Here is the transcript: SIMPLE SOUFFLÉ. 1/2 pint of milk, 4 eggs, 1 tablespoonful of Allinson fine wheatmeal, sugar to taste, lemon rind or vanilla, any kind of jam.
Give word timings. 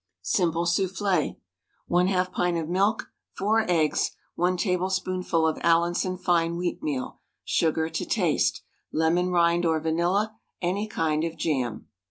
SIMPLE 0.23 0.65
SOUFFLÉ. 0.65 1.35
1/2 1.87 2.31
pint 2.31 2.57
of 2.57 2.67
milk, 2.67 3.11
4 3.37 3.69
eggs, 3.69 4.09
1 4.33 4.57
tablespoonful 4.57 5.45
of 5.47 5.59
Allinson 5.61 6.17
fine 6.17 6.57
wheatmeal, 6.57 7.19
sugar 7.45 7.87
to 7.87 8.03
taste, 8.07 8.63
lemon 8.91 9.29
rind 9.29 9.63
or 9.63 9.79
vanilla, 9.79 10.37
any 10.59 10.87
kind 10.87 11.23
of 11.23 11.37
jam. 11.37 11.85